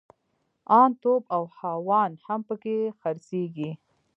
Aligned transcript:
ان 0.79 0.89
توپ 1.01 1.23
او 1.35 1.43
هاوان 1.57 2.11
هم 2.25 2.39
پکښې 2.47 2.77
خرڅېږي. 2.99 3.71